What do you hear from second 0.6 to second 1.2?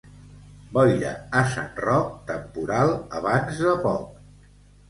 Boira